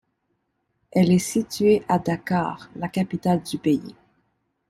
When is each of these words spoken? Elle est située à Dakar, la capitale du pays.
Elle 0.89 1.11
est 1.11 1.19
située 1.19 1.83
à 1.87 1.99
Dakar, 1.99 2.71
la 2.75 2.87
capitale 2.89 3.43
du 3.43 3.59
pays. 3.59 3.95